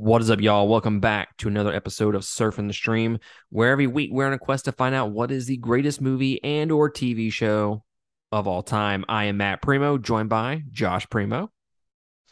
[0.00, 0.66] What is up, y'all?
[0.66, 3.18] Welcome back to another episode of Surfing the Stream,
[3.50, 6.42] where every week we're on a quest to find out what is the greatest movie
[6.42, 7.84] and or TV show
[8.32, 9.04] of all time.
[9.10, 11.50] I am Matt Primo, joined by Josh Primo.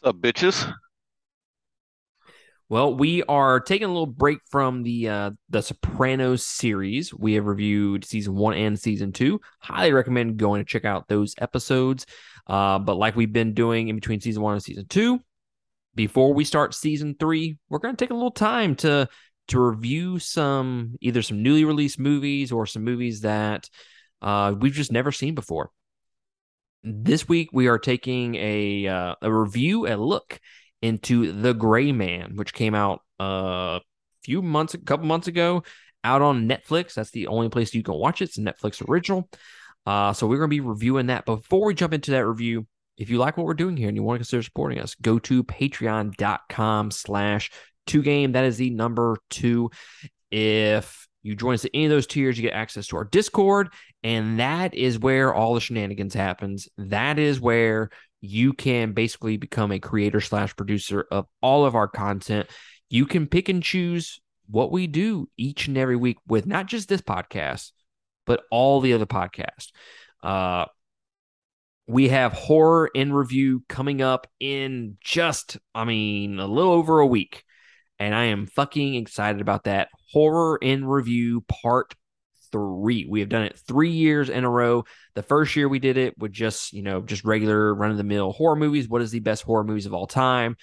[0.00, 0.73] What's up, bitches?
[2.70, 7.12] Well, we are taking a little break from the uh, the Sopranos series.
[7.12, 9.43] We have reviewed season one and season two.
[9.59, 12.07] Highly recommend going to check out those episodes.
[12.46, 15.21] Uh, but like we've been doing in between season one and season two,
[15.98, 19.08] before we start season three, we're going to take a little time to
[19.48, 23.68] to review some either some newly released movies or some movies that
[24.22, 25.70] uh, we've just never seen before.
[26.84, 30.39] This week we are taking a uh, a review, a look
[30.82, 33.80] into The Gray Man, which came out a
[34.22, 35.64] few months, a couple months ago,
[36.05, 36.94] out on Netflix.
[36.94, 38.27] That's the only place you can watch it.
[38.27, 39.28] It's a Netflix original.
[39.84, 41.27] Uh, so we're going to be reviewing that.
[41.27, 44.02] Before we jump into that review, if you like what we're doing here and you
[44.02, 47.50] want to consider supporting us, go to patreon.com slash
[47.86, 48.33] two game.
[48.33, 49.70] That is the number two.
[50.31, 53.69] If you join us at any of those tiers, you get access to our Discord,
[54.03, 56.69] and that is where all the shenanigans happens.
[56.77, 61.89] That is where you can basically become a creator slash producer of all of our
[61.89, 62.48] content.
[62.91, 66.89] You can pick and choose what we do each and every week with not just
[66.89, 67.73] this podcast,
[68.27, 69.70] but all the other podcasts.
[70.23, 70.67] Uh,
[71.89, 77.06] we have horror in review coming up in just, I mean, a little over a
[77.06, 77.45] week.
[77.98, 79.89] And I am fucking excited about that.
[80.12, 81.95] Horror in review part
[82.53, 83.06] three.
[83.08, 84.84] We have done it three years in a row.
[85.14, 88.05] The first year we did it with just, you know, just regular run of the
[88.05, 88.86] mill horror movies.
[88.86, 90.56] What is the best horror movies of all time?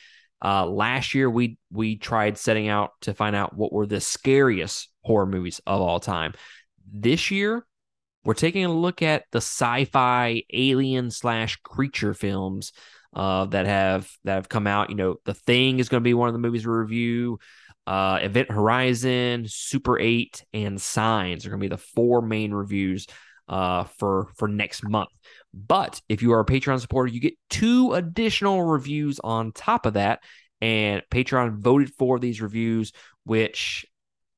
[0.43, 4.89] Uh, last year we we tried setting out to find out what were the scariest
[5.01, 6.33] horror movies of all time.
[6.93, 7.65] This year
[8.25, 12.73] we're taking a look at the sci-fi alien slash creature films
[13.13, 14.89] uh, that have that have come out.
[14.89, 17.39] You know, The Thing is going to be one of the movies we review.
[17.87, 23.05] Uh, Event Horizon, Super Eight, and Signs are going to be the four main reviews
[23.47, 25.11] uh, for for next month.
[25.53, 29.93] But if you are a Patreon supporter, you get two additional reviews on top of
[29.93, 30.19] that.
[30.61, 32.91] And Patreon voted for these reviews,
[33.23, 33.85] which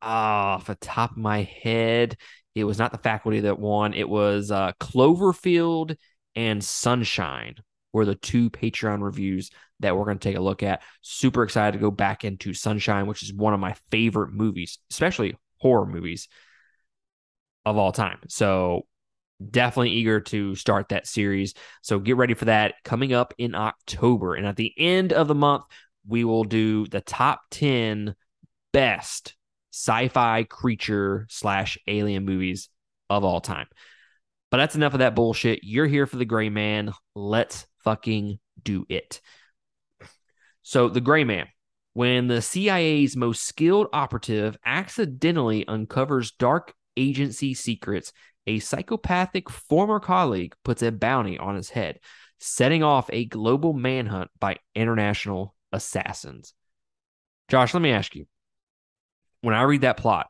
[0.01, 2.17] uh, off the top of my head,
[2.59, 3.93] it was not the faculty that won.
[3.93, 5.95] It was uh, Cloverfield
[6.35, 7.55] and Sunshine
[7.93, 10.81] were the two Patreon reviews that we're going to take a look at.
[11.01, 15.35] Super excited to go back into Sunshine, which is one of my favorite movies, especially
[15.57, 16.27] horror movies
[17.65, 18.19] of all time.
[18.27, 18.85] So
[19.49, 21.53] definitely eager to start that series.
[21.81, 24.35] So get ready for that coming up in October.
[24.35, 25.63] And at the end of the month,
[26.07, 28.15] we will do the top 10
[28.71, 29.35] best
[29.77, 32.69] sci-fi creature slash alien movies
[33.11, 33.67] of all time.
[34.49, 35.59] But that's enough of that bullshit.
[35.61, 36.93] You're here for the gray man.
[37.13, 39.21] Let's fucking do it.
[40.63, 41.47] So the gray man,
[41.93, 48.11] when the CIA's most skilled operative accidentally uncovers dark agency secrets,
[48.47, 51.99] a psychopathic former colleague puts a bounty on his head,
[52.39, 56.53] setting off a global manhunt by international assassins.
[57.47, 58.25] Josh, let me ask you
[59.47, 60.27] when I read that plot,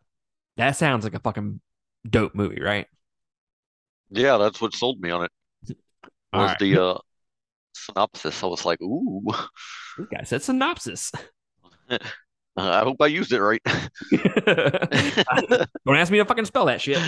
[0.58, 1.60] that sounds like a fucking
[2.08, 2.86] dope movie, right?
[4.12, 5.32] Yeah, that's what sold me on it.
[6.32, 6.60] Was right.
[6.60, 6.98] the uh,
[7.74, 8.44] synopsis?
[8.44, 9.24] I was like, "Ooh."
[9.98, 11.12] This guy said synopsis.
[12.58, 13.62] I hope I used it right.
[14.12, 17.02] Don't ask me to fucking spell that shit.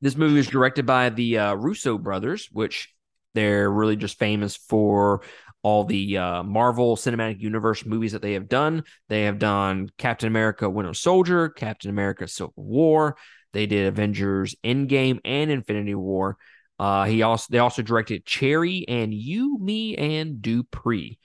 [0.00, 2.94] this movie is directed by the uh, Russo brothers, which
[3.34, 5.20] they're really just famous for
[5.62, 8.84] all the uh, Marvel Cinematic Universe movies that they have done.
[9.08, 13.16] They have done Captain America Winter Soldier, Captain America Civil War.
[13.52, 16.36] They did Avengers Endgame and Infinity War.
[16.78, 21.18] Uh, he also they also directed Cherry and You, Me, and Dupree.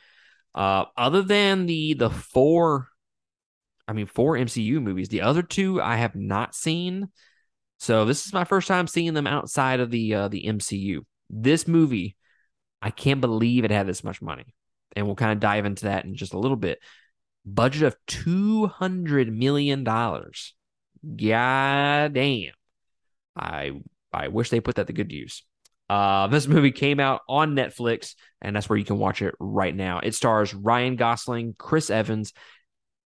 [0.55, 2.88] Uh, other than the the four,
[3.88, 7.09] I mean four MCU movies, the other two I have not seen.
[7.77, 11.01] So this is my first time seeing them outside of the uh, the MCU.
[11.29, 12.16] This movie
[12.83, 14.53] I can't believe it had this much money.
[14.93, 16.79] And we'll kind of dive into that in just a little bit.
[17.46, 19.84] Budget of $200 million.
[19.84, 20.34] God
[22.13, 22.52] damn.
[23.35, 23.72] I
[24.11, 25.43] I wish they put that to good use.
[25.90, 29.75] Uh, this movie came out on Netflix, and that's where you can watch it right
[29.75, 29.99] now.
[29.99, 32.34] It stars Ryan Gosling, Chris Evans,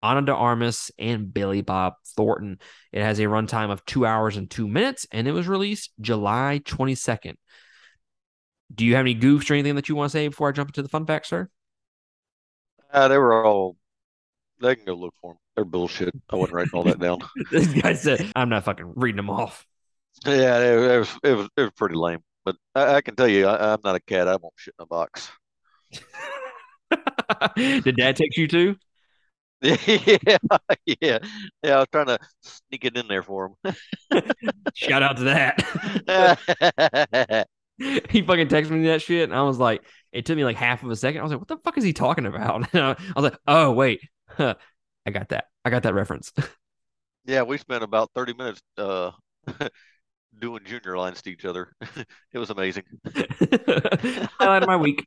[0.04, 2.60] Ana de Armas, and Billy Bob Thornton.
[2.92, 6.62] It has a runtime of two hours and two minutes, and it was released July
[6.66, 7.36] 22nd.
[8.74, 10.70] Do you have any goofs or anything that you want to say before I jump
[10.70, 11.50] into the fun facts, sir?
[12.92, 13.76] Uh, they were all.
[14.60, 15.38] They can go look for them.
[15.56, 16.14] They're bullshit.
[16.30, 17.20] I wasn't writing all that down.
[17.52, 19.66] this guy said, "I'm not fucking reading them off."
[20.26, 22.20] Yeah, it, it was it was it was pretty lame.
[22.44, 24.28] But I, I can tell you, I, am not a cat.
[24.28, 25.30] I won't shit in a box.
[27.56, 28.76] Did Dad text you too?
[29.62, 29.78] yeah,
[30.86, 31.18] yeah,
[31.64, 31.76] yeah.
[31.76, 33.76] I was trying to sneak it in there for him.
[34.76, 35.24] Shout out to
[36.06, 37.48] that.
[38.10, 40.84] he fucking texted me that shit, and I was like, it took me like half
[40.84, 41.20] of a second.
[41.20, 42.68] I was like, what the fuck is he talking about?
[42.76, 44.02] I was like, oh wait,
[44.40, 44.56] I
[45.12, 45.46] got that.
[45.64, 46.34] I got that reference.
[47.26, 49.12] yeah, we spent about thirty minutes uh,
[50.40, 51.74] doing junior lines to each other.
[52.34, 52.84] it was amazing.
[54.40, 55.06] Highlight of my week.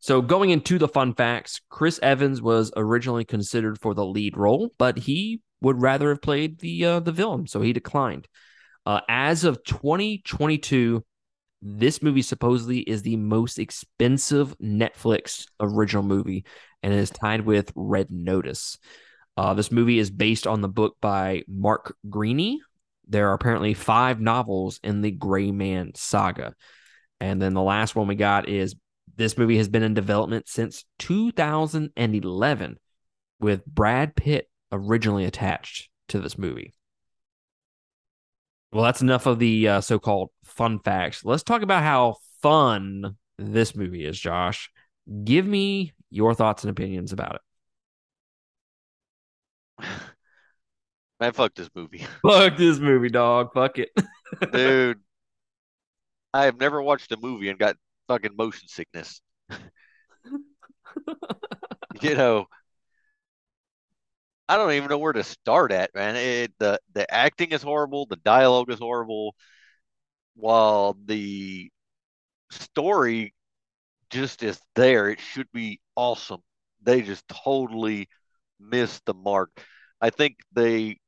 [0.00, 4.70] So, going into the fun facts, Chris Evans was originally considered for the lead role,
[4.78, 8.28] but he would rather have played the uh, the villain, so he declined.
[8.86, 11.04] Uh, as of 2022,
[11.60, 16.44] this movie supposedly is the most expensive Netflix original movie
[16.82, 18.78] and is tied with Red Notice.
[19.36, 22.58] Uh, this movie is based on the book by Mark Greaney.
[23.08, 26.54] There are apparently five novels in the Gray Man saga.
[27.20, 28.76] And then the last one we got is
[29.16, 32.78] this movie has been in development since 2011
[33.40, 36.74] with Brad Pitt originally attached to this movie.
[38.72, 41.24] Well, that's enough of the uh, so called fun facts.
[41.24, 44.70] Let's talk about how fun this movie is, Josh.
[45.24, 47.40] Give me your thoughts and opinions about
[49.80, 49.84] it.
[51.20, 52.06] Man, fuck this movie.
[52.22, 53.52] Fuck this movie, dog.
[53.52, 53.90] Fuck it.
[54.52, 55.00] Dude,
[56.32, 57.76] I have never watched a movie and got
[58.06, 59.20] fucking motion sickness.
[62.00, 62.46] you know,
[64.48, 66.16] I don't even know where to start at, man.
[66.16, 69.34] It, the the acting is horrible, the dialogue is horrible,
[70.36, 71.70] while the
[72.50, 73.34] story
[74.10, 75.10] just is there.
[75.10, 76.40] It should be awesome.
[76.82, 78.08] They just totally
[78.60, 79.50] missed the mark.
[80.00, 80.98] I think they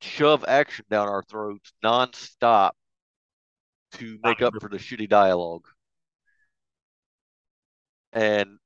[0.00, 2.72] shove action down our throats nonstop
[3.92, 5.66] to make up for the shitty dialogue.
[8.12, 8.58] And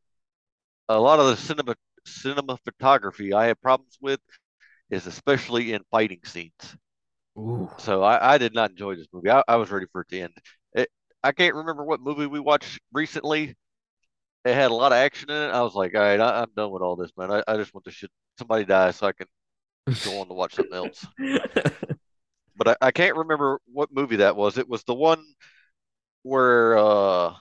[0.88, 1.74] a lot of the cinema
[2.06, 4.20] cinema photography I have problems with
[4.90, 6.76] is especially in fighting scenes.
[7.38, 7.70] Ooh.
[7.78, 9.30] So I, I, did not enjoy this movie.
[9.30, 10.32] I, I was ready for it to end.
[10.74, 10.88] It,
[11.22, 13.54] I can't remember what movie we watched recently.
[14.44, 15.50] It had a lot of action in it.
[15.52, 17.30] I was like, all right, I, am done with all this, man.
[17.30, 19.26] I, I just want to shit somebody die so I can
[20.04, 21.04] go on to watch something else.
[22.56, 24.56] but I, I can't remember what movie that was.
[24.56, 25.22] It was the one
[26.22, 27.34] where uh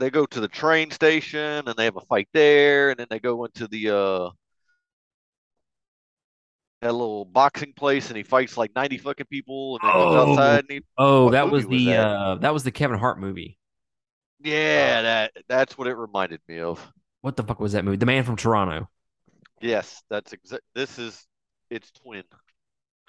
[0.00, 3.20] they go to the train station and they have a fight there, and then they
[3.20, 4.30] go into the uh
[6.80, 10.60] that little boxing place and he fights like 90 fucking people and then oh, outside
[10.60, 11.98] and he, oh that was the was that?
[11.98, 13.58] uh that was the kevin hart movie.
[14.42, 16.92] Yeah uh, that that's what it reminded me of.
[17.20, 17.98] What the fuck was that movie?
[17.98, 18.88] The man from toronto.
[19.60, 21.26] Yes that's exact this is
[21.68, 22.24] its twin.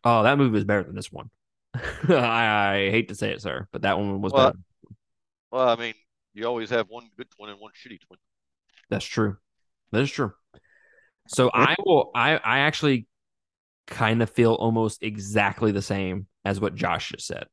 [0.04, 1.30] Oh that movie was better than this one.
[2.10, 4.60] I, I, hate to say it sir but that one was well, better.
[5.52, 5.94] well i mean
[6.34, 8.20] you always have one good twin and one shitty twin.
[8.90, 9.38] That's true.
[9.92, 10.34] That is true.
[11.28, 12.12] So I will.
[12.16, 13.08] I I actually
[13.88, 17.46] kind of feel almost exactly the same as what Josh just said.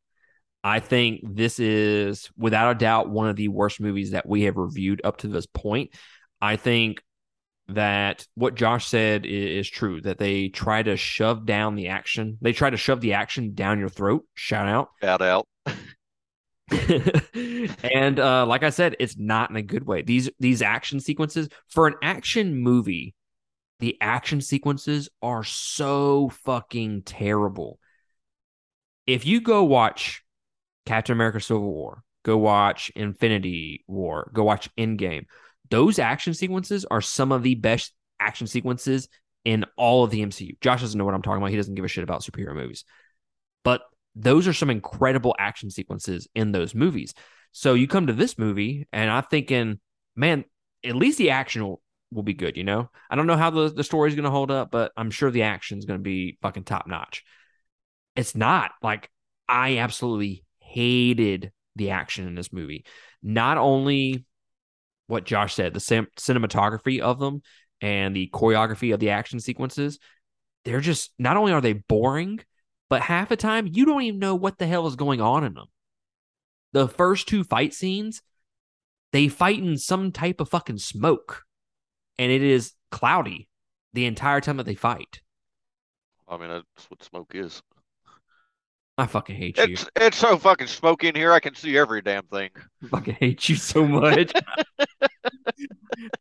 [0.65, 4.57] I think this is without a doubt one of the worst movies that we have
[4.57, 5.91] reviewed up to this point.
[6.41, 7.03] I think
[7.69, 12.39] that what Josh said is, is, true that they try to shove down the action.
[12.41, 14.25] They try to shove the action down your throat.
[14.35, 14.89] Shout out.
[15.03, 15.47] Shout out.
[17.83, 20.03] and uh, like I said, it's not in a good way.
[20.03, 23.15] These these action sequences for an action movie,
[23.81, 27.79] the action sequences are so fucking terrible.
[29.07, 30.25] If you go watch
[30.85, 35.27] Captain America: Civil War, go watch Infinity War, go watch Endgame,
[35.71, 39.09] those action sequences are some of the best action sequences
[39.45, 40.59] in all of the MCU.
[40.61, 41.51] Josh doesn't know what I'm talking about.
[41.51, 42.85] He doesn't give a shit about superhero movies.
[44.21, 47.15] Those are some incredible action sequences in those movies.
[47.53, 49.79] So you come to this movie, and I'm thinking,
[50.17, 50.45] man,
[50.85, 51.81] at least the action will,
[52.13, 52.57] will be good.
[52.57, 54.93] You know, I don't know how the the story is going to hold up, but
[54.97, 57.25] I'm sure the action is going to be fucking top notch.
[58.17, 59.09] It's not like
[59.49, 62.85] I absolutely hated the action in this movie.
[63.23, 64.25] Not only
[65.07, 67.43] what Josh said, the sim- cinematography of them
[67.81, 69.99] and the choreography of the action sequences,
[70.65, 72.41] they're just not only are they boring,
[72.89, 75.55] but half the time you don't even know what the hell is going on in
[75.55, 75.67] them.
[76.73, 78.23] The first two fight scenes,
[79.13, 81.45] they fight in some type of fucking smoke,
[82.19, 83.49] and it is cloudy
[83.93, 85.21] the entire time that they fight.
[86.29, 87.63] I mean, that's what smoke is.
[88.99, 89.65] I fucking hate you.
[89.65, 91.33] It's it's so fucking smoky in here.
[91.33, 92.51] I can see every damn thing.
[92.83, 94.33] I fucking hate you so much.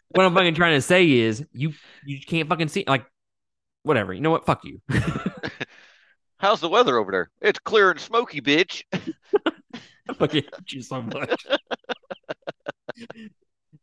[0.10, 1.74] what I'm fucking trying to say is you
[2.06, 3.06] you can't fucking see like
[3.82, 4.14] whatever.
[4.14, 4.46] You know what?
[4.46, 4.80] Fuck you.
[6.40, 7.30] How's the weather over there?
[7.42, 8.84] It's clear and smoky, bitch.
[10.20, 11.46] Hate you so much.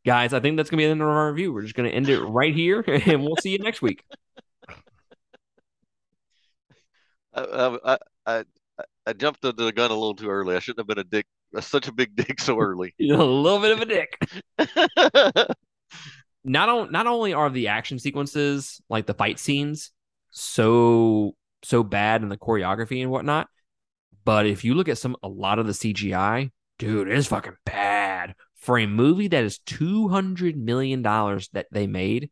[0.05, 1.53] guys, I think that's gonna be the end of our review.
[1.53, 4.05] We're just gonna end it right here, and we'll see you next week.
[7.35, 8.45] I, I, I,
[9.07, 10.55] I jumped the gun a little too early.
[10.55, 11.27] I shouldn't have been a dick,
[11.61, 12.95] such a big dick so early.
[12.99, 14.17] You're a little bit of a dick.
[16.45, 19.91] not on, not only are the action sequences like the fight scenes
[20.31, 21.35] so
[21.65, 23.49] so bad in the choreography and whatnot,
[24.25, 28.35] but if you look at some a lot of the CGI, dude, it's fucking bad
[28.57, 32.31] for a movie that is two hundred million dollars that they made.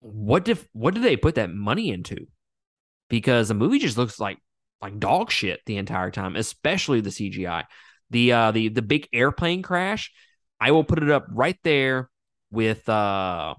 [0.00, 2.26] What did what did they put that money into?
[3.08, 4.38] Because the movie just looks like
[4.80, 7.64] like dog shit the entire time, especially the CGI.
[8.10, 10.12] The uh the the big airplane crash,
[10.60, 12.10] I will put it up right there
[12.50, 13.54] with uh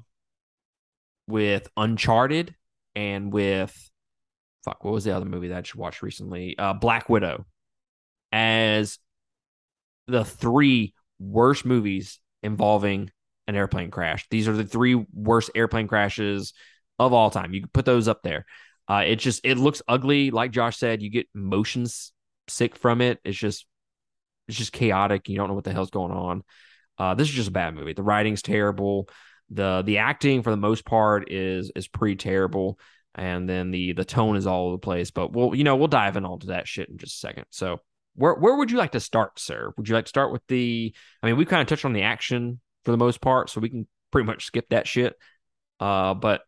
[1.28, 2.56] with Uncharted
[2.96, 3.89] and with
[4.64, 6.58] fuck, what was the other movie that I just watched recently?
[6.58, 7.46] Uh Black Widow
[8.32, 9.00] as
[10.08, 13.12] the three worst movies involving
[13.48, 14.28] an airplane crash.
[14.30, 16.54] These are the three worst airplane crashes
[16.98, 17.54] of all time.
[17.54, 18.46] You can put those up there.
[18.88, 20.32] Uh, it just it looks ugly.
[20.32, 22.12] Like Josh said, you get motions
[22.48, 23.20] sick from it.
[23.24, 23.66] It's just
[24.48, 25.30] it's just chaotic.
[25.30, 26.44] You don't know what the hell's going on.
[26.98, 27.94] Uh, this is just a bad movie.
[27.94, 29.10] The writing's terrible.
[29.50, 32.80] the The acting, for the most part, is is pretty terrible.
[33.20, 35.12] And then the the tone is all over the place.
[35.12, 37.46] But we'll you know we'll dive in all to that shit in just a second.
[37.50, 37.80] So
[38.16, 39.74] where where would you like to start, sir?
[39.76, 40.96] Would you like to start with the?
[41.22, 43.70] I mean, we kind of touched on the action for the most part, so we
[43.70, 45.16] can pretty much skip that shit.
[45.82, 46.44] Uh, but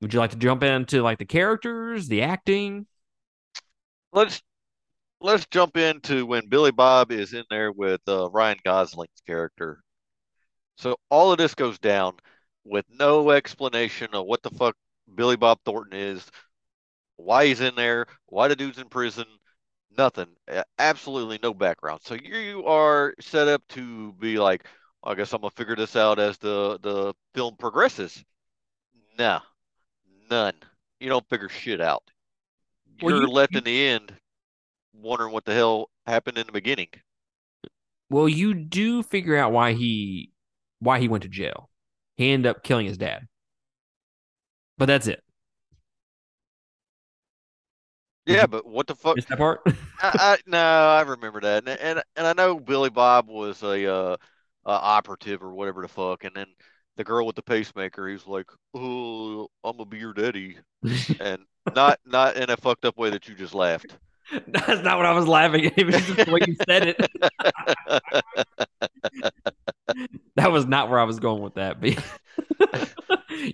[0.00, 2.86] would you like to jump into like the characters, the acting?
[4.12, 4.40] Let's
[5.20, 9.82] let's jump into when Billy Bob is in there with uh, Ryan Gosling's character.
[10.78, 12.14] So all of this goes down
[12.64, 14.76] with no explanation of what the fuck
[15.12, 16.24] Billy Bob Thornton is,
[17.16, 19.24] why he's in there, why the dude's in prison,
[19.96, 20.26] nothing,
[20.78, 22.00] absolutely no background.
[22.02, 24.66] So you are set up to be like,
[25.02, 28.24] oh, I guess I'm gonna figure this out as the the film progresses.
[29.18, 29.40] Nah,
[30.28, 30.54] none.
[30.98, 32.02] You don't figure shit out.
[33.00, 34.12] You're well, you, left you, in the end
[34.92, 36.88] wondering what the hell happened in the beginning.
[38.10, 40.30] Well, you do figure out why he
[40.80, 41.70] why he went to jail.
[42.16, 43.26] He ended up killing his dad.
[44.78, 45.22] But that's it.
[48.26, 49.18] Yeah, but what the fuck?
[49.18, 49.60] Is that part?
[49.66, 53.92] I, I, no, I remember that, and, and and I know Billy Bob was a
[53.92, 54.16] uh,
[54.64, 56.46] operative or whatever the fuck, and then
[56.96, 60.56] the girl with the pacemaker, he's like, "Oh, I'm gonna be your daddy,"
[61.20, 61.42] and
[61.74, 63.98] not not in a fucked up way that you just laughed.
[64.48, 65.74] That's not what I was laughing at.
[65.78, 67.10] It was just the way you said it.
[70.36, 71.78] that was not where I was going with that.
[71.78, 72.02] But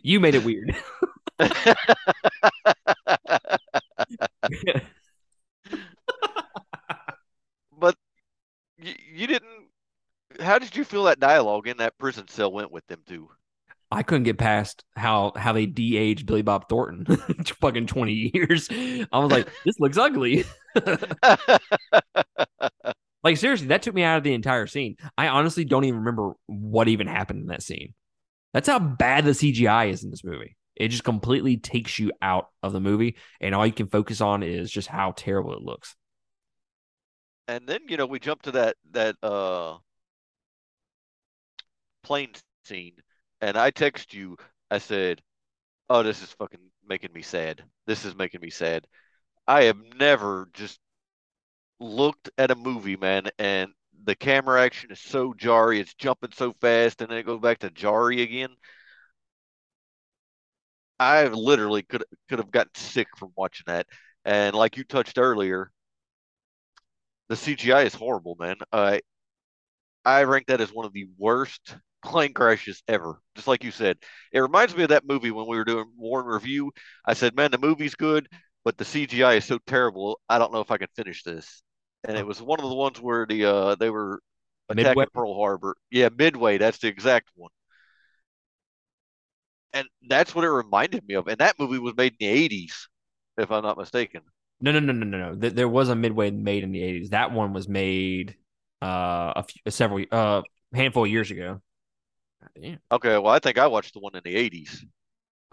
[0.03, 0.77] you made it weird.
[7.79, 7.97] But
[8.79, 9.69] you, you didn't
[10.39, 13.29] how did you feel that dialogue in that prison cell went with them too?
[13.93, 17.05] I couldn't get past how how they de-aged Billy Bob Thornton
[17.61, 18.69] fucking 20 years.
[18.71, 20.45] I was like, this looks ugly.
[23.25, 24.97] like seriously, that took me out of the entire scene.
[25.19, 27.95] I honestly don't even remember what even happened in that scene.
[28.55, 30.57] That's how bad the CGI is in this movie.
[30.81, 34.43] It just completely takes you out of the movie, and all you can focus on
[34.43, 35.95] is just how terrible it looks.
[37.49, 39.79] And then you know we jump to that that uh
[42.03, 42.35] plane
[42.65, 42.97] scene,
[43.41, 44.37] and I text you.
[44.71, 45.23] I said,
[45.91, 47.65] "Oh, this is fucking making me sad.
[47.87, 48.87] This is making me sad."
[49.49, 50.81] I have never just
[51.81, 53.73] looked at a movie, man, and
[54.05, 55.81] the camera action is so jarry.
[55.81, 58.51] It's jumping so fast, and then it goes back to jarry again.
[61.01, 63.87] I literally could could have gotten sick from watching that.
[64.25, 65.73] And like you touched earlier,
[67.29, 68.57] the CGI is horrible, man.
[68.73, 68.99] Uh,
[70.05, 73.21] I rank that as one of the worst plane crashes ever.
[73.35, 73.99] Just like you said,
[74.33, 76.73] it reminds me of that movie when we were doing War in review.
[77.07, 78.29] I said, "Man, the movie's good,
[78.65, 80.21] but the CGI is so terrible.
[80.29, 81.63] I don't know if I can finish this."
[82.05, 84.23] And it was one of the ones where the uh, they were
[84.69, 85.07] attacking Midway.
[85.15, 85.77] Pearl Harbor.
[85.91, 86.59] Yeah, Midway.
[86.59, 87.51] That's the exact one.
[89.73, 91.29] And that's what it reminded me of.
[91.29, 92.89] And that movie was made in the '80s,
[93.39, 94.23] if I'm not mistaken.
[94.61, 95.35] No, no, no, no, no, no.
[95.35, 97.11] There was a Midway made in the '80s.
[97.11, 98.37] That one was made
[98.83, 100.43] uh, a few, several uh
[100.75, 101.61] handful of years ago.
[102.61, 102.79] Damn.
[102.91, 104.85] Okay, well, I think I watched the one in the '80s.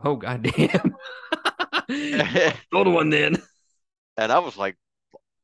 [0.04, 0.96] Oh goddamn!
[2.74, 3.38] Older one then.
[4.18, 4.78] And I was like,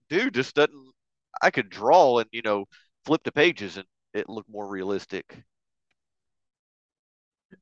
[0.09, 0.93] dude, this doesn't.
[1.41, 2.65] I could draw and you know
[3.05, 5.43] flip the pages and it looked more realistic.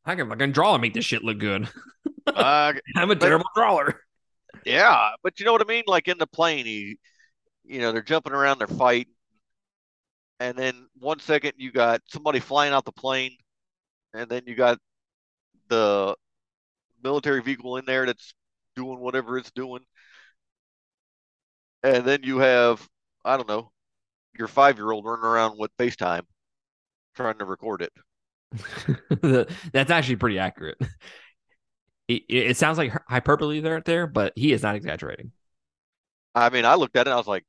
[0.05, 1.69] I can fucking draw and make this shit look good.
[2.27, 4.01] uh, I'm a terrible drawer.
[4.65, 5.83] Yeah, but you know what I mean?
[5.87, 6.97] Like in the plane, he,
[7.63, 9.13] you know, they're jumping around, they're fighting,
[10.39, 13.35] and then one second you got somebody flying out the plane,
[14.13, 14.77] and then you got
[15.69, 16.15] the
[17.03, 18.33] military vehicle in there that's
[18.75, 19.81] doing whatever it's doing,
[21.83, 22.87] and then you have
[23.25, 23.71] I don't know
[24.37, 26.23] your five year old running around with FaceTime
[27.15, 27.91] trying to record it.
[29.73, 30.77] That's actually pretty accurate.
[32.07, 35.31] It, it, sounds like hyperbole there, there, but he is not exaggerating.
[36.35, 37.45] I mean, I looked at it, I was like,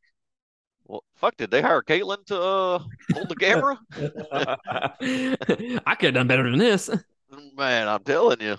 [0.84, 2.78] well, fuck, did they hire Caitlin to uh,
[3.12, 3.78] hold the camera?
[5.86, 6.90] I could have done better than this.
[7.56, 8.56] Man, I'm telling you.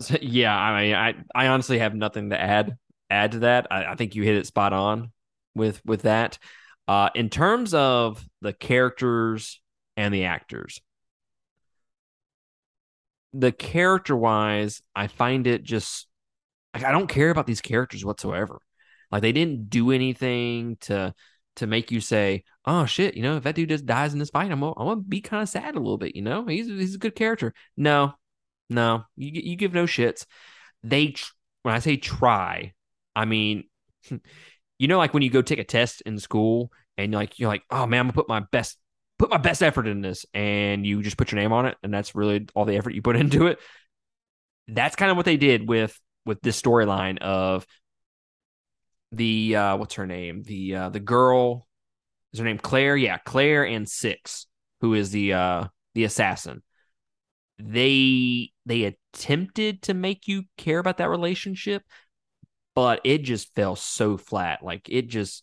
[0.00, 2.78] So, yeah, I mean, I, I honestly have nothing to add
[3.10, 3.66] add to that.
[3.70, 5.12] I, I think you hit it spot on
[5.54, 6.38] with with that.
[6.88, 9.60] Uh, in terms of the characters
[9.96, 10.80] and the actors,
[13.34, 16.06] the character wise, I find it just
[16.74, 18.60] like I don't care about these characters whatsoever.
[19.10, 21.14] Like they didn't do anything to
[21.56, 24.30] to make you say, "Oh shit," you know, if that dude just dies in this
[24.30, 26.16] fight, I'm I'm gonna be kind of sad a little bit.
[26.16, 27.52] You know, he's he's a good character.
[27.76, 28.14] No,
[28.70, 30.24] no, you you give no shits.
[30.82, 31.14] They
[31.62, 32.72] when I say try,
[33.16, 33.64] I mean,
[34.78, 37.62] you know, like when you go take a test in school and like you're like,
[37.70, 38.78] "Oh man, I'm gonna put my best
[39.18, 41.92] put my best effort in this," and you just put your name on it, and
[41.92, 43.58] that's really all the effort you put into it.
[44.68, 47.66] That's kind of what they did with with this storyline of
[49.12, 50.42] the uh what's her name?
[50.42, 51.66] The uh the girl
[52.32, 52.96] is her name Claire?
[52.96, 54.46] Yeah, Claire and Six,
[54.80, 56.62] who is the uh the assassin.
[57.58, 61.82] They they attempted to make you care about that relationship,
[62.78, 64.62] but it just fell so flat.
[64.62, 65.42] Like it just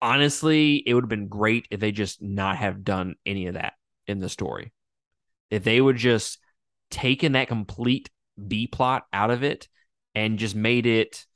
[0.00, 3.72] honestly, it would have been great if they just not have done any of that
[4.06, 4.72] in the story.
[5.50, 6.38] If they would just
[6.92, 8.10] taken that complete
[8.46, 9.66] B plot out of it
[10.14, 11.26] and just made it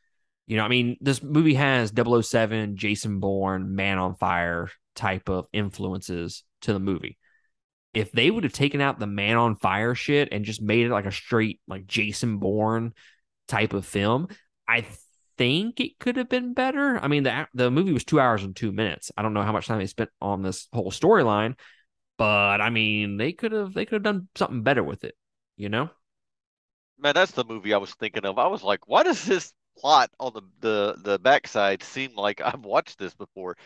[0.47, 5.49] you know, I mean, this movie has 007, Jason Bourne, Man on Fire type of
[5.53, 7.19] influences to the movie.
[7.95, 10.93] If they would have taken out the Man on Fire shit and just made it
[10.93, 12.93] like a straight like Jason Bourne
[13.49, 14.29] type of film,
[14.69, 14.87] I
[15.39, 16.99] think it could have been better.
[16.99, 19.11] I mean, the the movie was two hours and two minutes.
[19.17, 21.55] I don't know how much time they spent on this whole storyline,
[22.19, 25.15] but I mean, they could have they could have done something better with it.
[25.57, 25.91] You know?
[26.99, 28.39] Man, that's the movie I was thinking of.
[28.39, 32.65] I was like, why does this plot on the the the backside seem like I've
[32.65, 33.57] watched this before,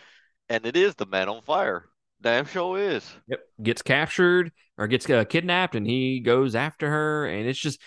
[0.48, 1.86] and it is the Man on Fire.
[2.22, 3.08] Damn show is.
[3.26, 7.80] Yep, gets captured or gets uh, kidnapped, and he goes after her, and it's just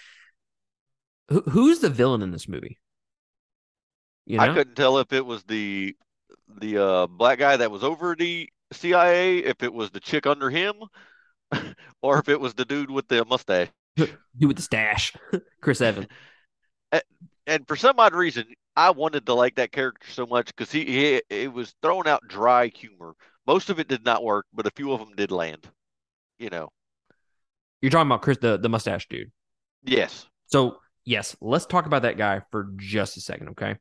[1.30, 2.80] who, who's the villain in this movie?
[4.26, 4.44] You know?
[4.44, 5.96] I couldn't tell if it was the
[6.60, 10.50] the uh, black guy that was over the CIA, if it was the chick under
[10.50, 10.76] him,
[12.02, 13.70] or if it was the dude with the mustache.
[13.98, 15.13] Dude with the stash,
[15.62, 16.08] Chris Evans
[17.50, 20.86] and for some odd reason, I wanted to like that character so much because he,
[20.86, 23.15] he it was throwing out dry humor.
[23.48, 25.68] Most of it did not work, but a few of them did land.
[26.38, 26.70] You know.
[27.82, 29.32] You're talking about Chris, the the mustache dude.
[29.84, 30.28] Yes.
[30.46, 33.78] So yes, let's talk about that guy for just a second, okay?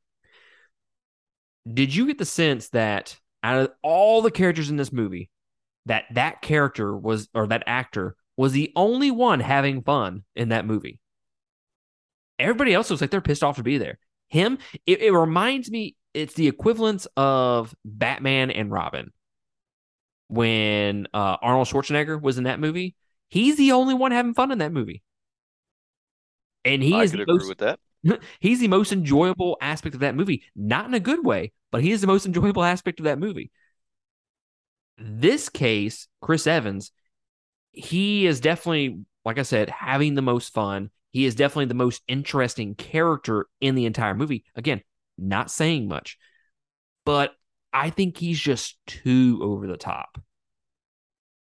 [1.72, 5.31] Did you get the sense that out of all the characters in this movie,
[5.87, 10.66] that that character was or that actor was the only one having fun in that
[10.66, 10.98] movie?
[12.38, 13.98] Everybody else looks like they're pissed off to be there.
[14.28, 19.12] Him, it, it reminds me, it's the equivalence of Batman and Robin.
[20.28, 22.94] When uh, Arnold Schwarzenegger was in that movie,
[23.28, 25.02] he's the only one having fun in that movie.
[26.68, 27.81] And he I is the most, with that.
[28.40, 31.92] He's the most enjoyable aspect of that movie, not in a good way, but he
[31.92, 33.50] is the most enjoyable aspect of that movie.
[34.98, 36.92] This case, Chris Evans,
[37.72, 40.90] he is definitely, like I said, having the most fun.
[41.11, 44.44] He is definitely the most interesting character in the entire movie.
[44.54, 44.83] Again,
[45.16, 46.18] not saying much,
[47.04, 47.33] but
[47.72, 50.20] I think he's just too over the top.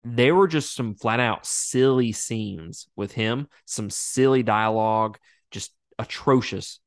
[0.07, 5.17] There were just some flat out silly scenes with him, some silly dialogue,
[5.49, 6.79] just atrocious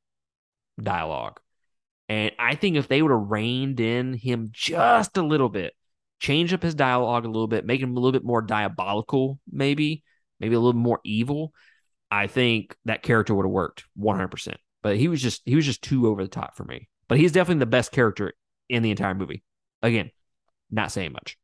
[0.81, 1.41] dialogue.
[2.09, 5.75] And I think if they would have reined in him just a little bit,
[6.21, 10.05] change up his dialogue a little bit, make him a little bit more diabolical, maybe,
[10.39, 11.53] maybe a little more evil,
[12.11, 14.55] I think that character would have worked 100%.
[14.81, 16.89] But he was just he was just too over the top for me.
[17.09, 18.33] But he's definitely the best character
[18.69, 19.43] in the entire movie.
[19.83, 20.11] Again,
[20.71, 21.37] not saying much.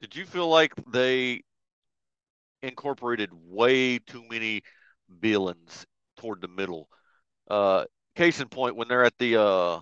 [0.00, 1.42] Did you feel like they
[2.62, 4.62] incorporated way too many
[5.08, 6.88] villains toward the middle?
[7.48, 9.80] Uh, case in point, when they're at the uh,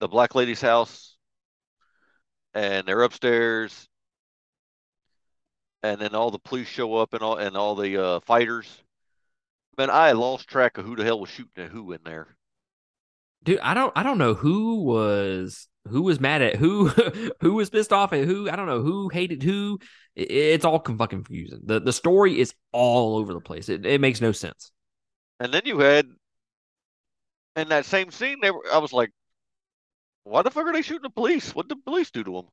[0.00, 1.16] the black lady's house
[2.54, 3.88] and they're upstairs,
[5.82, 8.82] and then all the police show up and all and all the uh, fighters
[9.78, 12.36] Man, I lost track of who the hell was shooting at who in there.
[13.42, 16.88] dude, I don't I don't know who was who was mad at who
[17.40, 18.48] who was pissed off at who.
[18.48, 19.78] I don't know who hated who.
[20.14, 21.60] it's all fucking confusing.
[21.64, 23.68] The the story is all over the place.
[23.68, 24.72] It it makes no sense.
[25.40, 26.06] And then you had
[27.56, 29.10] in that same scene, they were, I was like,
[30.24, 31.54] why the fuck are they shooting the police?
[31.54, 32.48] What did the police do to them?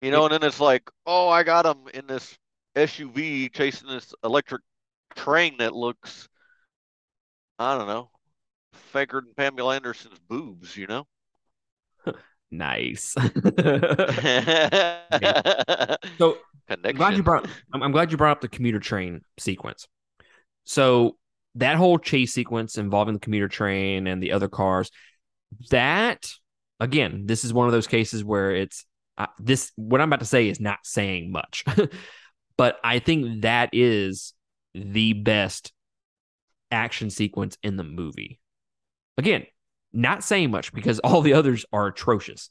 [0.00, 2.36] You know, and then it's like, oh, I got him in this
[2.74, 4.62] SUV chasing this electric
[5.14, 6.28] train that looks,
[7.58, 8.10] I don't know,
[8.72, 11.06] faker than Pamela Anderson's boobs, you know?
[12.50, 13.12] Nice.
[16.18, 16.38] so
[16.68, 19.86] I'm glad you brought I'm glad you brought up the commuter train sequence.
[20.64, 21.16] So
[21.56, 24.90] that whole chase sequence involving the commuter train and the other cars,
[25.70, 26.30] that
[26.80, 28.84] again, this is one of those cases where it's
[29.18, 31.64] uh, this what I'm about to say is not saying much,
[32.56, 34.32] but I think that is
[34.74, 35.72] the best
[36.70, 38.40] action sequence in the movie.
[39.18, 39.44] Again,
[39.92, 42.50] not saying much because all the others are atrocious,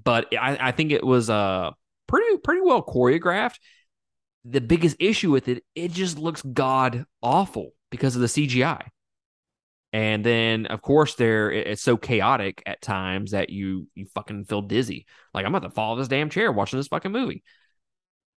[0.00, 1.70] but I, I think it was uh
[2.06, 3.58] pretty pretty well choreographed.
[4.44, 8.82] The biggest issue with it, it just looks god awful because of the CGI.
[9.92, 14.62] And then, of course, there it's so chaotic at times that you you fucking feel
[14.62, 15.06] dizzy.
[15.34, 17.42] Like I'm about to fall off this damn chair watching this fucking movie.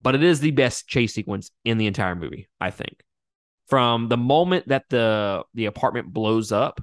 [0.01, 3.03] But it is the best chase sequence in the entire movie, I think.
[3.67, 6.81] From the moment that the the apartment blows up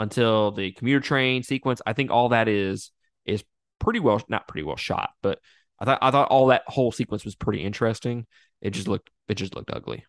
[0.00, 2.90] until the commuter train sequence, I think all that is
[3.24, 3.44] is
[3.78, 5.38] pretty well not pretty well shot, but
[5.78, 8.26] I thought I thought all that whole sequence was pretty interesting.
[8.60, 10.04] It just looked it just looked ugly.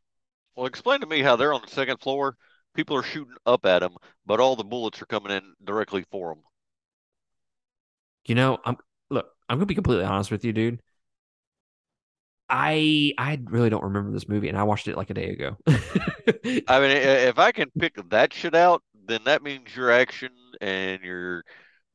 [0.55, 2.35] Well, explain to me how they're on the second floor
[2.73, 6.33] people are shooting up at them, but all the bullets are coming in directly for
[6.33, 6.43] them.
[8.25, 8.77] You know, I'm
[9.09, 9.29] look.
[9.49, 10.81] I'm gonna be completely honest with you, dude.
[12.49, 15.57] I I really don't remember this movie, and I watched it like a day ago.
[15.67, 21.01] I mean, if I can pick that shit out, then that means your action and
[21.01, 21.43] your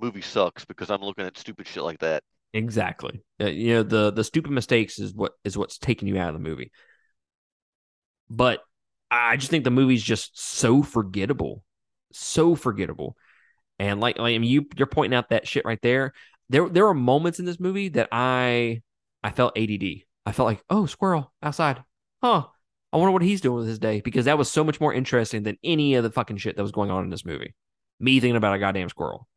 [0.01, 2.23] movie sucks because I'm looking at stupid shit like that.
[2.53, 3.23] Exactly.
[3.41, 6.35] Uh, you know, the the stupid mistakes is what is what's taking you out of
[6.35, 6.73] the movie.
[8.31, 8.61] But
[9.11, 11.63] I just think the movie's just so forgettable,
[12.13, 13.17] so forgettable.
[13.79, 16.13] And like, like I mean, you you're pointing out that shit right there.
[16.49, 18.83] There there are moments in this movie that I
[19.23, 20.05] I felt ADD.
[20.25, 21.83] I felt like, oh, squirrel outside.
[22.23, 22.47] Huh.
[22.97, 25.43] I wonder what he's doing with his day because that was so much more interesting
[25.43, 27.55] than any of the fucking shit that was going on in this movie.
[28.01, 29.29] Me thinking about a goddamn squirrel.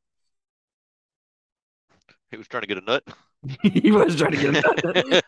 [2.31, 3.03] He was trying to get a nut.
[3.61, 5.21] he was trying to get a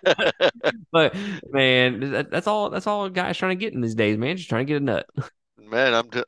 [0.45, 0.53] nut.
[0.93, 1.13] but
[1.51, 2.69] man, that, that's all.
[2.69, 4.37] That's all a guy's trying to get in these days, man.
[4.37, 5.05] Just trying to get a nut.
[5.57, 6.09] Man, I'm.
[6.09, 6.23] T-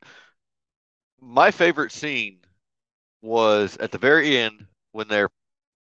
[1.22, 2.40] My favorite scene
[3.22, 5.30] was at the very end when they're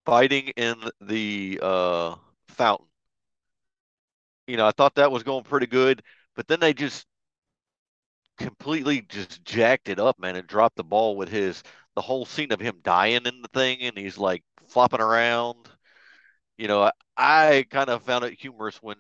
[0.06, 2.16] fighting in the uh,
[2.50, 2.89] fountain.
[4.50, 6.02] You know, I thought that was going pretty good,
[6.36, 7.06] but then they just
[8.38, 11.64] completely just jacked it up, man, and dropped the ball with his
[11.96, 15.68] the whole scene of him dying in the thing, and he's like flopping around
[16.58, 18.98] you know, I, I kind of found it humorous when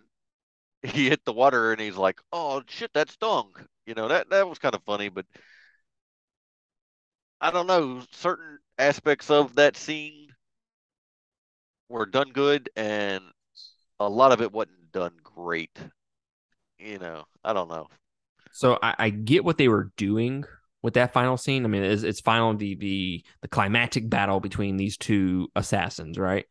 [0.83, 3.53] he hit the water and he's like, "Oh shit, that stung."
[3.87, 5.25] You know, that that was kind of funny, but
[7.41, 10.33] I don't know, certain aspects of that scene
[11.89, 13.23] were done good and
[13.99, 15.77] a lot of it wasn't done great.
[16.77, 17.87] You know, I don't know.
[18.51, 20.43] So I, I get what they were doing
[20.81, 21.65] with that final scene.
[21.65, 26.45] I mean, it's, it's final the the the climactic battle between these two assassins, right?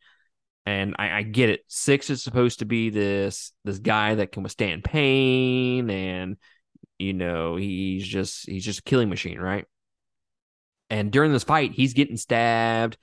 [0.65, 1.61] and I, I, get it.
[1.67, 6.37] Six is supposed to be this this guy that can withstand pain, and
[6.99, 9.65] you know he's just he's just a killing machine, right?
[10.89, 12.97] And during this fight, he's getting stabbed,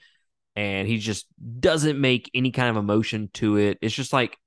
[0.55, 1.27] and he just
[1.61, 3.79] doesn't make any kind of emotion to it.
[3.83, 4.39] It's just like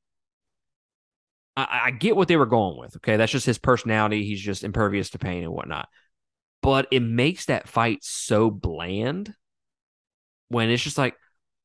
[1.56, 2.96] I, I get what they were going with.
[2.98, 4.26] Okay, that's just his personality.
[4.26, 5.90] He's just impervious to pain and whatnot.
[6.62, 9.34] But it makes that fight so bland
[10.50, 11.16] when it's just like,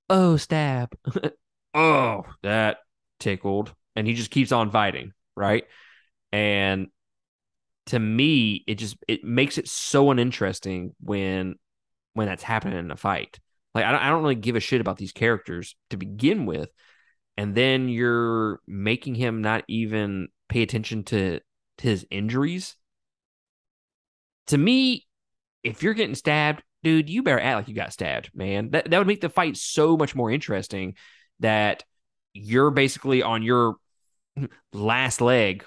[0.08, 0.96] oh, stab.
[1.74, 2.78] oh, that
[3.18, 3.74] tickled.
[3.96, 5.64] And he just keeps on fighting, right?
[6.32, 6.88] And
[7.86, 11.56] to me, it just it makes it so uninteresting when
[12.14, 13.38] when that's happening in a fight.
[13.74, 16.70] Like I don't, I don't really give a shit about these characters to begin with,
[17.36, 21.40] and then you're making him not even pay attention to,
[21.78, 22.76] to his injuries.
[24.48, 25.06] To me,
[25.62, 28.70] if you're getting stabbed, dude, you better act like you got stabbed, man.
[28.70, 30.94] That that would make the fight so much more interesting
[31.40, 31.82] that
[32.34, 33.76] you're basically on your
[34.72, 35.64] last leg.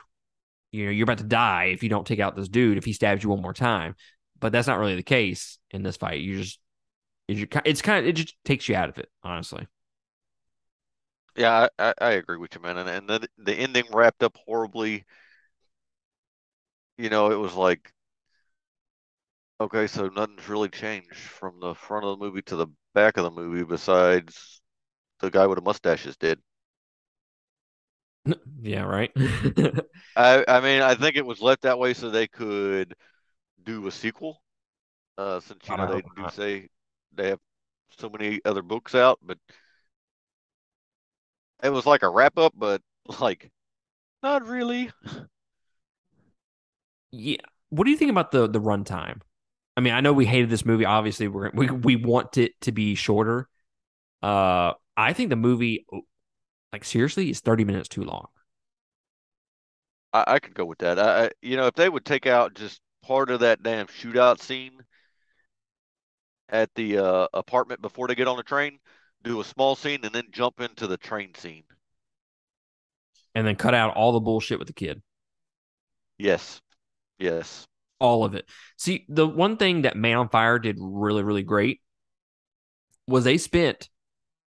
[0.71, 2.93] You know, you're about to die if you don't take out this dude if he
[2.93, 3.95] stabs you one more time.
[4.39, 6.21] But that's not really the case in this fight.
[6.21, 6.60] You just
[7.27, 9.67] it's kind of it just takes you out of it, honestly.
[11.38, 12.78] Yeah, I, I agree with you, man.
[12.78, 15.06] And, and the the ending wrapped up horribly.
[16.97, 17.93] You know, it was like
[19.62, 23.23] Okay, so nothing's really changed from the front of the movie to the back of
[23.23, 24.62] the movie besides
[25.19, 26.41] the guy with the mustaches did.
[28.62, 29.12] Yeah, right.
[30.15, 32.95] I I mean, I think it was left that way so they could
[33.63, 34.41] do a sequel.
[35.17, 36.34] Uh, since you know they do not.
[36.34, 36.69] say
[37.13, 37.39] they have
[38.00, 39.39] so many other books out, but
[41.63, 42.82] it was like a wrap up, but
[43.20, 43.52] like
[44.24, 44.91] not really.
[47.12, 47.38] Yeah.
[47.70, 49.22] What do you think about the the runtime?
[49.76, 50.86] I mean, I know we hated this movie.
[50.86, 53.48] Obviously, we're we we want it to be shorter.
[54.24, 55.86] Uh, I think the movie,
[56.74, 58.28] like seriously, is thirty minutes too long.
[60.13, 60.98] I, I could go with that.
[60.98, 64.39] I, I you know if they would take out just part of that damn shootout
[64.39, 64.84] scene
[66.50, 68.80] at the uh, apartment before they get on the train,
[69.27, 71.65] do a small scene, and then jump into the train scene.
[73.35, 75.01] and then cut out all the bullshit with the kid.
[76.19, 76.61] Yes,
[77.19, 77.67] yes.
[77.99, 78.45] All of it.
[78.77, 81.81] See, the one thing that Man on Fire did really, really great
[83.07, 83.89] was they spent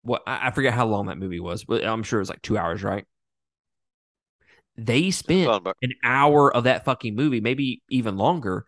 [0.03, 2.43] what I I forget how long that movie was, but I'm sure it was like
[2.43, 3.07] two hours, right?
[4.77, 5.51] They spent
[5.83, 8.65] an hour of that fucking movie, maybe even longer,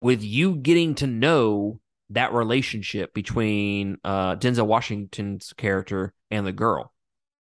[0.00, 6.92] with you getting to know that relationship between uh, Denzel Washington's character and the girl.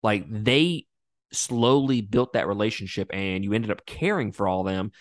[0.02, 0.86] Like they
[1.32, 4.92] slowly built that relationship, and you ended up caring for all them.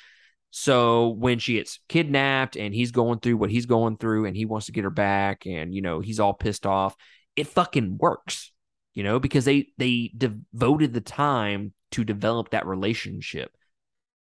[0.51, 4.45] So when she gets kidnapped and he's going through what he's going through and he
[4.45, 6.95] wants to get her back and you know he's all pissed off,
[7.35, 8.51] it fucking works.
[8.93, 13.51] You know, because they they devoted the time to develop that relationship.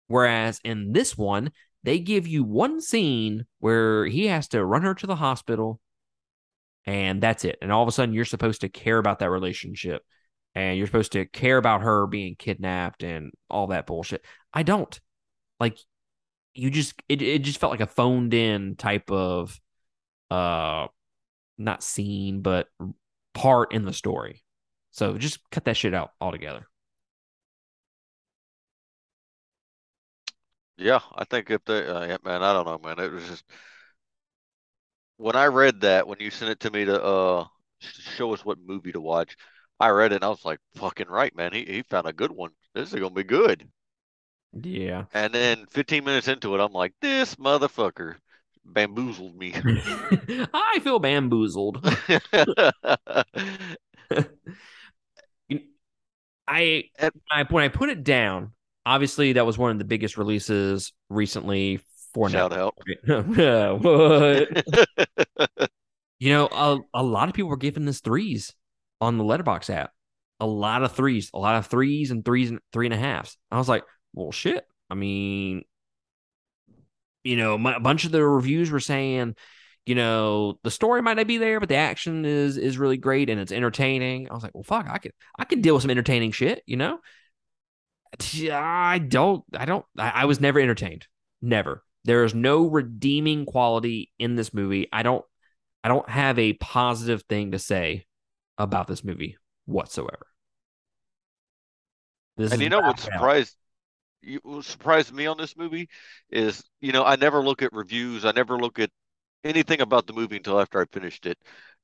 [0.08, 1.52] Whereas in this one,
[1.84, 5.80] they give you one scene where he has to run her to the hospital
[6.86, 7.58] and that's it.
[7.62, 10.04] And all of a sudden you're supposed to care about that relationship
[10.56, 14.26] and you're supposed to care about her being kidnapped and all that bullshit.
[14.54, 15.00] I don't.
[15.60, 15.78] Like
[16.54, 19.60] you just it, it just felt like a phoned in type of
[20.32, 20.88] uh
[21.58, 22.68] not scene but
[23.34, 24.44] part in the story.
[24.92, 26.68] So just cut that shit out altogether.
[30.78, 33.00] Yeah, I think if they, uh, yeah, man, I don't know, man.
[33.00, 33.44] It was just
[35.18, 37.46] when I read that when you sent it to me to uh
[37.80, 39.36] show us what movie to watch.
[39.80, 41.54] I read it and I was like, fucking right, man.
[41.54, 42.52] He he found a good one.
[42.74, 43.70] This is gonna be good.
[44.54, 45.06] Yeah.
[45.14, 48.16] And then 15 minutes into it, I'm like, this motherfucker
[48.64, 49.54] bamboozled me.
[50.54, 51.84] I feel bamboozled.
[56.48, 56.90] I
[57.30, 58.54] I when I put it down,
[58.88, 61.82] obviously that was one of the biggest releases recently
[62.14, 63.10] for shout Netflix.
[64.48, 65.70] out.
[66.20, 68.54] You know, a, a lot of people were giving this threes
[69.00, 69.92] on the Letterboxd app.
[70.40, 73.38] A lot of threes, a lot of threes and threes and three and a halves.
[73.52, 74.66] I was like, well, shit.
[74.90, 75.64] I mean,
[77.24, 79.36] you know, my, a bunch of the reviews were saying,
[79.86, 83.30] you know, the story might not be there, but the action is is really great
[83.30, 84.30] and it's entertaining.
[84.30, 86.78] I was like, well, fuck, I could I could deal with some entertaining shit, you
[86.78, 87.00] know.
[88.52, 91.08] I don't, I don't, I, I was never entertained,
[91.42, 91.84] never.
[92.06, 94.88] There is no redeeming quality in this movie.
[94.92, 95.26] I don't,
[95.84, 98.06] I don't have a positive thing to say
[98.58, 100.28] about this movie whatsoever.
[102.38, 103.14] This and you know what without a doubt.
[103.14, 103.56] surprised
[104.22, 105.90] you what surprised me on this movie
[106.30, 108.26] is, you know, I never look at reviews.
[108.26, 108.90] I never look at
[109.44, 111.38] anything about the movie until after I finished it.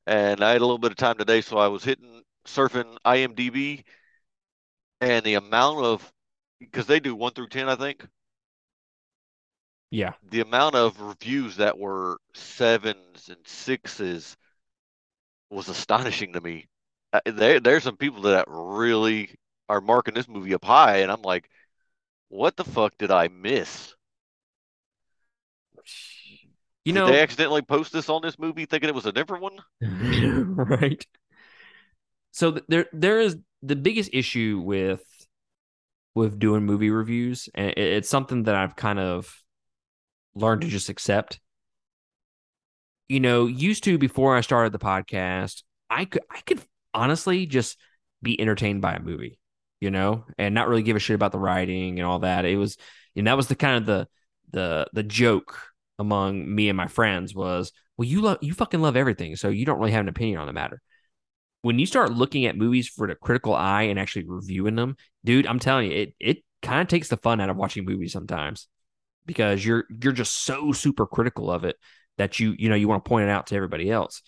[0.06, 3.84] And I had a little bit of time today, so I was hitting surfing IMDb
[5.00, 6.13] and the amount of
[6.65, 8.06] because they do one through ten, I think.
[9.91, 14.36] Yeah, The amount of reviews that were sevens and sixes
[15.49, 16.67] was astonishing to me.
[17.13, 19.36] Uh, There, there's some people that really
[19.69, 21.49] are marking this movie up high, and I'm like,
[22.30, 23.95] what the fuck did I miss?
[26.86, 29.60] you Did they accidentally post this on this movie thinking it was a different one?
[30.58, 31.06] right.
[32.32, 35.04] So there, there is the biggest issue with
[36.15, 39.41] with doing movie reviews, and it, it's something that I've kind of
[40.36, 41.39] learned to just accept.
[43.10, 46.62] You know, used to before I started the podcast, I could I could
[46.93, 47.78] honestly just
[48.21, 49.39] be entertained by a movie,
[49.82, 52.45] you know, and not really give a shit about the writing and all that.
[52.45, 52.78] It was,
[53.15, 54.08] and that was the kind of the
[54.52, 55.60] the the joke
[55.99, 59.65] among me and my friends was, well, you love you fucking love everything, so you
[59.65, 60.82] don't really have an opinion on the matter.
[61.63, 65.47] When you start looking at movies for the critical eye and actually reviewing them, dude,
[65.47, 68.69] I'm telling you, it it kind of takes the fun out of watching movies sometimes
[69.26, 71.78] because you're you're just so super critical of it
[72.17, 74.21] that you you know you want to point it out to everybody else.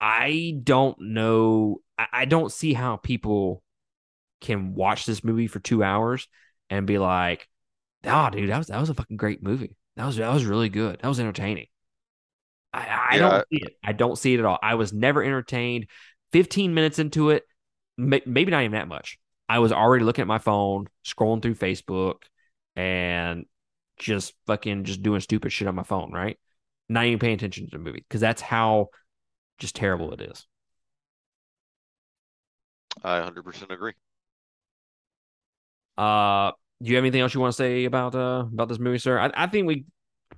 [0.00, 1.78] I don't know.
[1.98, 3.62] I, I don't see how people
[4.40, 6.28] can watch this movie for two hours
[6.70, 7.48] and be like,
[8.04, 10.70] "Oh, dude, that was that was a fucking great movie." That was that was really
[10.70, 11.00] good.
[11.00, 11.68] That was entertaining.
[12.72, 13.76] I, I Yeah, don't see it.
[13.84, 14.58] I don't see it at all.
[14.62, 15.86] I was never entertained.
[16.34, 17.44] 15 minutes into it,
[17.96, 19.18] maybe not even that much.
[19.48, 22.22] I was already looking at my phone, scrolling through Facebook,
[22.74, 23.46] and
[23.98, 26.36] just fucking just doing stupid shit on my phone, right?
[26.88, 28.88] Not even paying attention to the movie because that's how
[29.60, 30.44] just terrible it is.
[33.04, 33.92] I 100% agree.
[35.96, 36.50] Uh,
[36.82, 39.20] do you have anything else you want to say about uh about this movie, sir?
[39.20, 39.84] I, I think we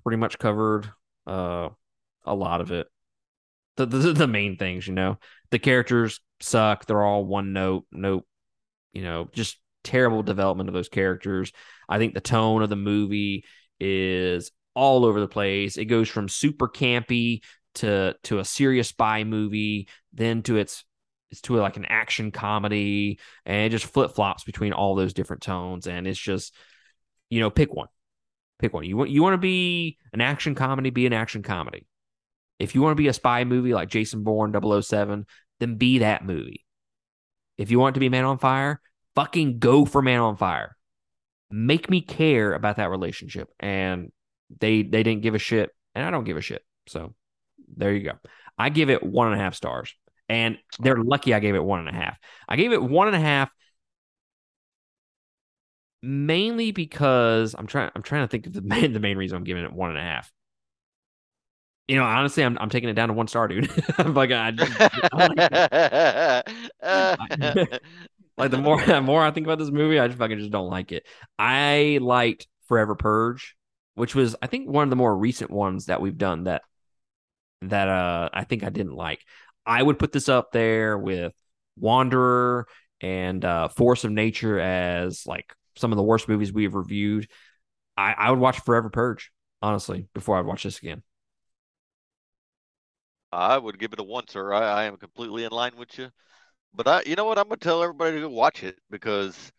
[0.05, 0.93] pretty much covered
[1.27, 1.71] uh
[2.27, 2.87] a lot of it.
[3.77, 5.19] The, the the main things, you know,
[5.51, 6.87] the characters suck.
[6.87, 8.27] They're all one note, nope.
[8.93, 11.53] You know, just terrible development of those characters.
[11.89, 13.45] I think the tone of the movie
[13.79, 15.77] is all over the place.
[15.77, 17.43] It goes from super campy
[17.77, 20.85] to to a serious spy movie, then to its
[21.31, 25.43] it's to like an action comedy, and it just flip flops between all those different
[25.43, 25.87] tones.
[25.87, 26.55] And it's just,
[27.31, 27.89] you know, pick one,
[28.59, 28.85] pick one.
[28.85, 31.87] You want you want to be an action comedy, be an action comedy.
[32.59, 35.27] If you want to be a spy movie like Jason Bourne 007,
[35.61, 36.65] then be that movie.
[37.59, 38.81] If you want to be Man on Fire,
[39.15, 40.77] fucking go for Man on Fire.
[41.51, 43.49] Make me care about that relationship.
[43.61, 44.11] And
[44.61, 46.63] they they didn't give a shit, and I don't give a shit.
[46.87, 47.15] So
[47.75, 48.13] there you go.
[48.59, 49.95] I give it one and a half stars.
[50.29, 52.19] And they're lucky I gave it one and a half.
[52.49, 53.51] I gave it one and a half
[56.03, 59.45] mainly because I'm trying I'm trying to think of the main the main reason I'm
[59.45, 60.33] giving it one and a half.
[61.89, 63.71] You know, honestly, I'm I'm taking it down to one star, dude.
[63.99, 64.53] I'm like, I,
[65.13, 66.43] I
[68.37, 70.69] like the more the more I think about this movie, I just fucking just don't
[70.71, 71.07] like it.
[71.39, 73.55] I liked Forever Purge,
[73.95, 76.63] which was I think one of the more recent ones that we've done that
[77.63, 79.21] that uh I think I didn't like.
[79.65, 81.33] I would put this up there with
[81.77, 82.67] Wanderer
[83.01, 87.29] and uh, Force of Nature as like some of the worst movies we have reviewed.
[87.97, 91.03] I, I would watch Forever Purge, honestly, before I'd watch this again.
[93.37, 94.53] I would give it a one, sir.
[94.53, 96.09] I, I am completely in line with you.
[96.75, 97.39] But I, you know what?
[97.39, 99.53] I'm gonna tell everybody to go watch it because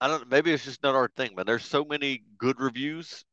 [0.00, 0.28] I don't.
[0.30, 3.24] Maybe it's just not our thing, but there's so many good reviews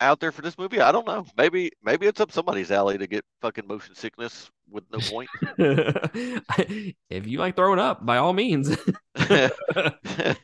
[0.00, 0.80] out there for this movie.
[0.80, 1.26] I don't know.
[1.36, 5.30] Maybe maybe it's up somebody's alley to get fucking motion sickness with no point.
[7.10, 8.76] if you like throwing up, by all means.
[9.16, 10.36] by,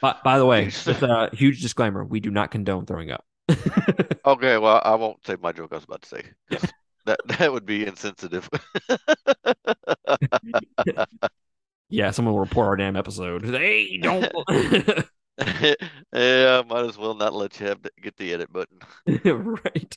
[0.00, 3.24] by, the way, just a huge disclaimer: we do not condone throwing up.
[4.26, 5.72] okay, well, I won't say my joke.
[5.72, 6.22] I was about to say
[7.06, 8.48] that that would be insensitive.
[11.88, 13.44] yeah, someone will report our damn episode.
[13.44, 14.32] Hey, don't.
[16.12, 18.78] yeah, might as well not let you have to get the edit button.
[19.24, 19.96] right.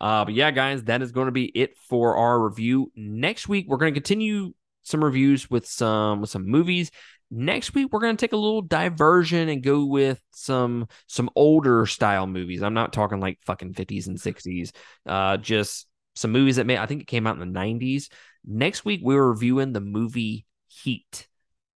[0.00, 2.90] Uh, but yeah, guys, that is going to be it for our review.
[2.96, 4.54] Next week, we're going to continue
[4.88, 6.90] some reviews with some with some movies.
[7.30, 11.84] Next week, we're going to take a little diversion and go with some some older
[11.86, 12.62] style movies.
[12.62, 14.72] I'm not talking like fucking 50s and 60s.
[15.06, 18.08] Uh, just some movies that may I think it came out in the 90s.
[18.44, 21.28] Next week, we're reviewing the movie Heat.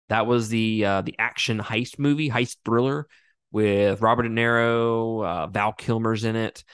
[0.08, 3.06] That was the uh, the action heist movie, heist thriller
[3.50, 6.64] with Robert De Niro, uh, Val Kilmer's in it.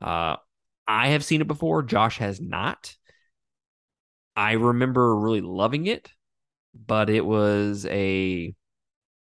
[0.00, 0.36] Uh,
[0.86, 1.82] I have seen it before.
[1.82, 2.94] Josh has not.
[4.36, 6.12] I remember really loving it,
[6.74, 8.54] but it was a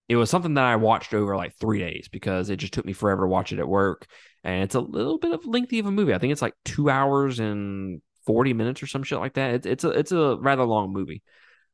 [0.08, 2.92] it was something that I watched over like three days because it just took me
[2.92, 4.06] forever to watch it at work.
[4.42, 6.12] And it's a little bit of lengthy of a movie.
[6.12, 9.54] I think it's like two hours and 40 minutes or some shit like that.
[9.54, 11.22] It's it's a it's a rather long movie.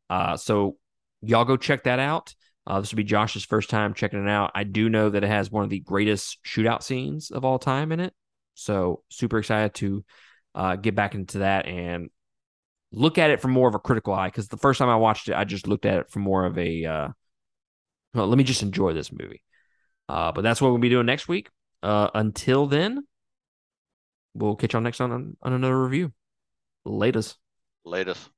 [0.08, 0.76] Uh, so
[1.22, 2.34] y'all go check that out.
[2.66, 4.52] Uh, this will be Josh's first time checking it out.
[4.54, 7.90] I do know that it has one of the greatest shootout scenes of all time
[7.90, 8.12] in it.
[8.54, 10.04] So super excited to
[10.54, 12.10] uh, get back into that and
[12.92, 14.28] look at it from more of a critical eye.
[14.28, 16.58] Because the first time I watched it, I just looked at it from more of
[16.58, 17.08] a uh,
[18.14, 19.42] well, let me just enjoy this movie.
[20.08, 21.48] Uh, but that's what we'll be doing next week.
[21.82, 23.06] Uh, until then,
[24.34, 26.12] we'll catch y'all next on on another review.
[26.84, 27.36] Latest.
[27.84, 28.30] Latest.